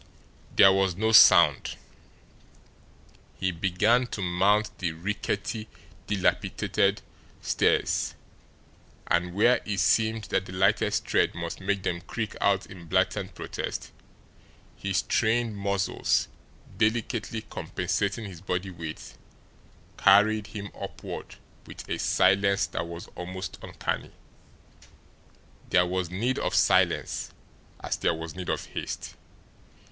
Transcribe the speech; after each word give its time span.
There 0.55 0.73
was 0.73 0.95
no 0.95 1.11
sound. 1.11 1.75
He 3.35 3.51
began 3.51 4.07
to 4.07 4.23
mount 4.23 4.75
the 4.79 4.93
rickety, 4.93 5.67
dilapidated 6.07 7.03
stairs; 7.43 8.15
and, 9.05 9.35
where 9.35 9.61
it 9.63 9.79
seemed 9.79 10.23
that 10.31 10.47
the 10.47 10.53
lightest 10.53 11.05
tread 11.05 11.35
must 11.35 11.61
make 11.61 11.83
them 11.83 12.01
creak 12.01 12.35
out 12.41 12.65
in 12.65 12.87
blatant 12.87 13.35
protest, 13.35 13.91
his 14.75 15.03
trained 15.03 15.55
muscles, 15.55 16.27
delicately 16.79 17.43
compensating 17.43 18.25
his 18.25 18.41
body 18.41 18.71
weight, 18.71 19.13
carried 19.97 20.47
him 20.47 20.71
upward 20.81 21.35
with 21.67 21.87
a 21.87 21.99
silence 21.99 22.65
that 22.65 22.87
was 22.87 23.07
almost 23.09 23.59
uncanny. 23.61 24.09
There 25.69 25.85
was 25.85 26.09
need 26.09 26.39
of 26.39 26.55
silence, 26.55 27.31
as 27.81 27.97
there 27.97 28.15
was 28.15 28.33
need 28.33 28.49
of 28.49 28.65
haste. 28.65 29.15